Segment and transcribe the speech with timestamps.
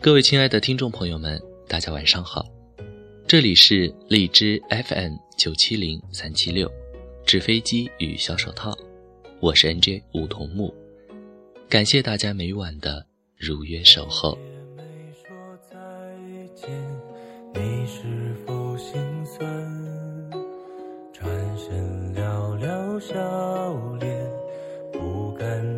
[0.00, 2.46] 各位亲爱的听众朋友们，大家晚上好，
[3.26, 6.70] 这里是荔枝 FM 九七零三七六，
[7.26, 8.78] 纸飞机与小手套，
[9.40, 10.72] 我是 NJ 梧桐木，
[11.68, 13.04] 感谢大家每晚的
[13.36, 14.38] 如约守候。
[17.54, 18.94] 你是否心
[19.26, 20.30] 酸？
[21.12, 21.28] 转
[21.58, 23.16] 身寥寥笑
[23.96, 24.30] 脸，
[24.92, 25.77] 不甘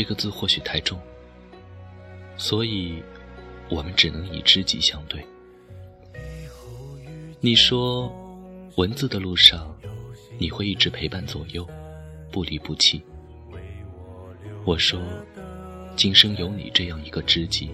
[0.00, 0.98] 这个字或许太重，
[2.38, 3.02] 所以
[3.68, 5.22] 我们只能以知己相对。
[7.38, 8.10] 你说，
[8.76, 9.76] 文字的路上，
[10.38, 11.68] 你会一直陪伴左右，
[12.32, 13.02] 不离不弃。
[14.64, 14.98] 我说，
[15.96, 17.70] 今生有你这样一个知己，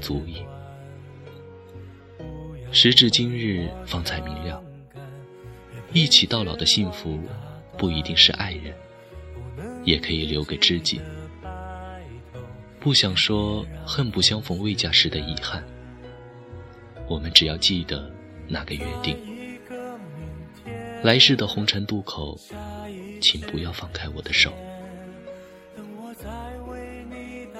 [0.00, 0.42] 足矣。
[2.72, 4.64] 时至今日，方才明了，
[5.92, 7.20] 一起到老的幸福，
[7.76, 8.74] 不一定是爱人，
[9.84, 10.98] 也可以留给知己。
[12.80, 15.62] 不想说恨不相逢未嫁时的遗憾，
[17.08, 18.10] 我们只要记得。
[18.50, 19.14] 那个约定，
[21.02, 22.34] 来世的红尘渡口，
[23.20, 24.54] 请不要放开我的手。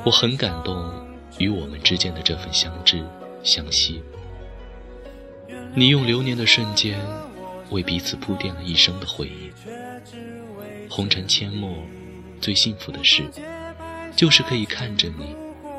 [0.06, 1.06] 我很感动
[1.38, 3.04] 与我们之间的这份相知
[3.44, 4.02] 相惜。
[5.74, 6.98] 你用流年的瞬间，
[7.68, 9.50] 为彼此铺垫了一生的回忆。
[10.88, 11.76] 红尘阡陌，
[12.40, 13.24] 最幸福的事，
[14.18, 15.32] 就是可以看着你，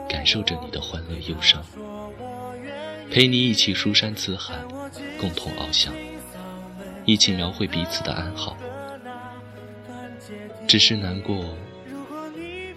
[0.08, 1.62] 感受着你的欢乐忧伤。
[3.12, 4.56] 陪你一起书山辞海，
[5.20, 5.94] 共同翱翔，
[7.04, 8.56] 一起描绘彼此的安好。
[10.70, 11.54] 只是难过，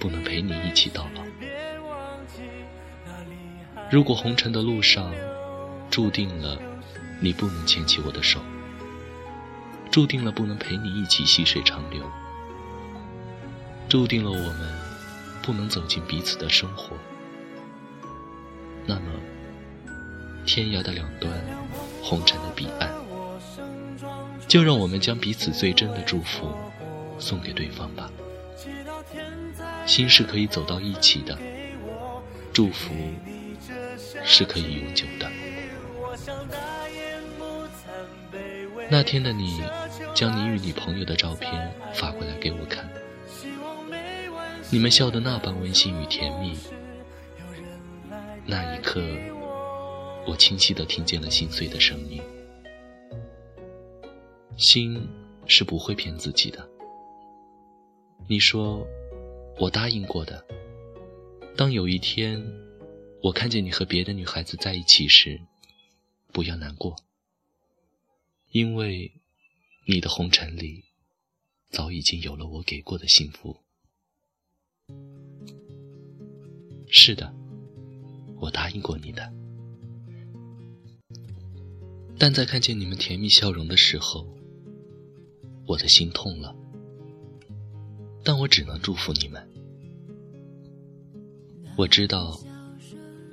[0.01, 1.23] 不能陪你一起到老。
[3.89, 5.15] 如果红尘的路上，
[5.89, 6.61] 注定了
[7.21, 8.41] 你不能牵起我的手，
[9.93, 12.03] 注定了不能陪你一起细水长流，
[13.89, 14.92] 注定了我们
[15.43, 16.97] 不能走进彼此的生活，
[18.87, 19.03] 那么。
[20.45, 21.33] 天涯的两端，
[22.03, 22.91] 红尘的彼岸，
[24.49, 26.53] 就让我们将彼此最真的祝福
[27.17, 28.11] 送给对方吧。
[29.87, 31.39] 心是可以走到一起的，
[32.53, 32.93] 祝福
[34.25, 35.31] 是可以永久的。
[38.91, 39.63] 那天的你，
[40.13, 42.91] 将你与你朋友的照片发过来给我看，
[44.73, 46.57] 你们笑得那般温馨与甜蜜，
[48.47, 49.03] 那一刻。
[50.27, 52.23] 我清晰地听见了心碎的声音，
[54.57, 55.07] 心
[55.47, 56.67] 是不会骗自己的。
[58.27, 58.87] 你说，
[59.59, 60.43] 我答应过的。
[61.55, 62.43] 当有一天，
[63.23, 65.39] 我看见你和别的女孩子在一起时，
[66.33, 66.97] 不要难过，
[68.53, 69.13] 因为
[69.85, 70.85] 你的红尘里，
[71.69, 73.59] 早已经有了我给过的幸福。
[76.95, 77.35] 是的，
[78.39, 79.33] 我答应过你的。
[82.19, 84.27] 但在看见你们甜蜜笑容的时候，
[85.67, 86.55] 我的心痛了。
[88.23, 89.43] 但我只能祝福你们。
[91.77, 92.39] 我知道，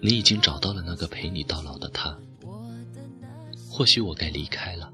[0.02, 2.18] 你已经找到了那个陪你到老的他。
[3.70, 4.92] 或许我该离开了。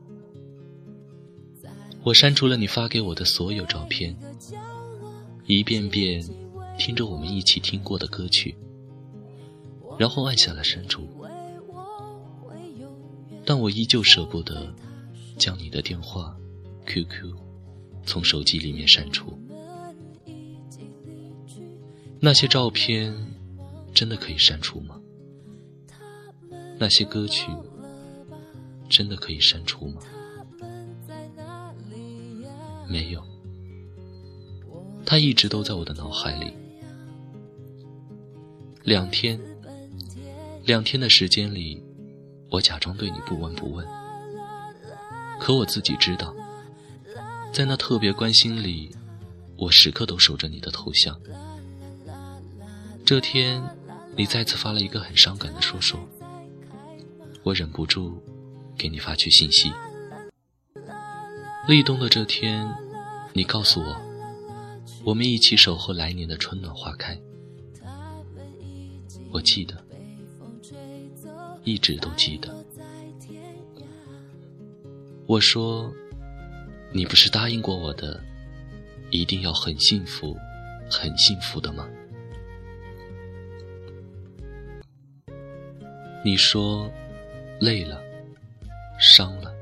[2.04, 4.18] 我删除了你发给我的所有照片，
[5.45, 6.28] 一遍遍
[6.77, 8.56] 听着我们一起听过的歌曲，
[9.98, 11.07] 然后按下了删除。
[13.45, 14.74] 但我依旧舍不得
[15.38, 16.36] 将你的电话、
[16.86, 17.33] QQ
[18.06, 19.38] 从手机里面删除。
[22.19, 23.16] 那些照片
[23.94, 25.00] 真的可以删除吗？
[26.78, 27.50] 那些歌曲
[28.89, 30.01] 真的可以删除吗？
[32.88, 33.24] 没有，
[35.06, 36.54] 它一直都在我的脑海里。
[38.86, 39.42] 两天，
[40.64, 41.84] 两天的时间里，
[42.52, 43.84] 我假装对你不闻不问，
[45.40, 46.36] 可我自己知道，
[47.52, 48.96] 在那特别关心里，
[49.58, 51.20] 我时刻都守着你的头像。
[53.04, 53.60] 这天，
[54.16, 56.00] 你再次发了一个很伤感的说说，
[57.42, 58.22] 我忍不住
[58.78, 59.74] 给你发去信息。
[61.68, 62.72] 立冬的这天，
[63.34, 64.00] 你告诉我，
[65.04, 67.20] 我们一起守候来年的春暖花开。
[69.36, 69.76] 我记得，
[71.66, 72.56] 一直都记得。
[75.28, 75.94] 我说，
[76.94, 78.18] 你不是答应过我的，
[79.12, 80.38] 一定要很幸福，
[80.90, 81.86] 很幸福的吗？
[86.24, 86.90] 你说
[87.60, 88.02] 累了，
[88.98, 89.54] 伤了。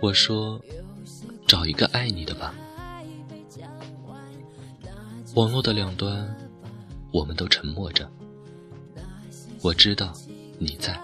[0.00, 0.58] 我说
[1.46, 2.54] 找一个爱你的吧。
[5.34, 6.34] 网络的两端，
[7.10, 8.10] 我们都沉默着。
[9.62, 10.12] 我知道
[10.58, 10.98] 你在，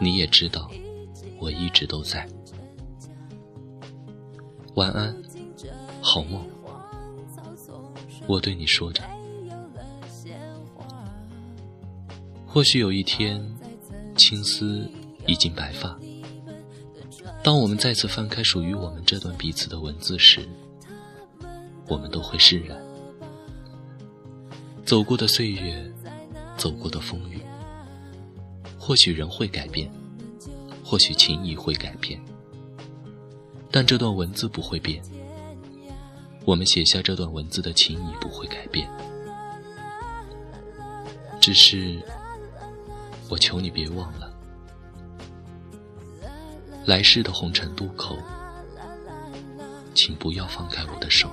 [0.00, 0.70] 你也知道
[1.38, 2.28] 我一直都在。
[4.74, 5.16] 晚安，
[6.00, 6.46] 好梦。
[8.26, 9.02] 我对你说着。
[12.46, 13.42] 或许有一天，
[14.16, 14.88] 青丝
[15.26, 15.98] 已经白发。
[17.42, 20.48] 当我们再次翻开属于我们这段彼此的文字时，
[21.86, 22.87] 我们都会释然。
[24.88, 25.84] 走过的岁月，
[26.56, 27.42] 走过的风雨，
[28.78, 29.86] 或许人会改变，
[30.82, 32.18] 或许情谊会改变，
[33.70, 35.02] 但这段文字不会变。
[36.46, 38.88] 我们写下这段文字的情谊不会改变，
[41.38, 42.00] 只是。
[43.28, 44.32] 我求你别忘了，
[46.86, 48.16] 来世的红尘渡口，
[49.94, 51.30] 请不要放开我的手。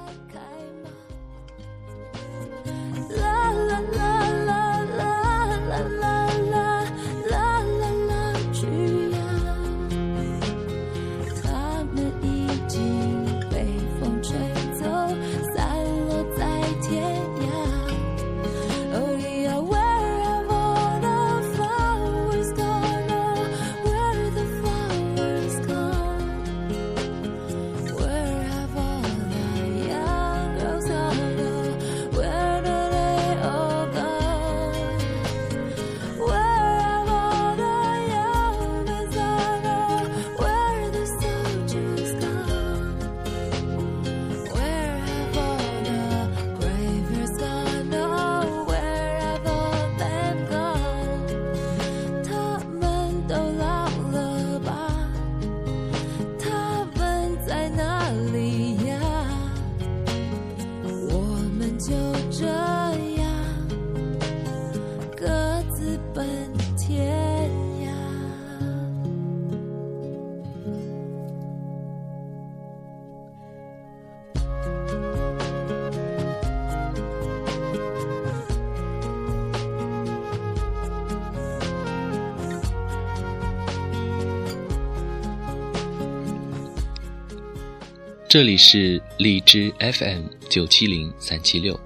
[88.36, 91.80] 这里是荔枝 fm 九七零三七六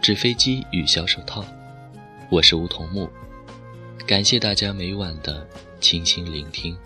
[0.00, 1.44] 纸飞机与小手套。
[2.30, 3.10] 我是梧桐木。
[4.06, 5.44] 感谢大家每晚的
[5.80, 6.76] 倾心聆听。